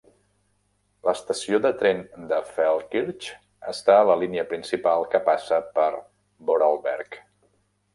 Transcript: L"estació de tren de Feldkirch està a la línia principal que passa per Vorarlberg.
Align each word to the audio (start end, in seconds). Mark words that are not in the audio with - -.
L"estació 1.05 1.59
de 1.65 1.71
tren 1.81 2.01
de 2.33 2.41
Feldkirch 2.57 3.29
està 3.75 4.01
a 4.01 4.09
la 4.13 4.19
línia 4.25 4.49
principal 4.57 5.09
que 5.15 5.25
passa 5.33 5.65
per 5.81 5.91
Vorarlberg. 6.53 7.25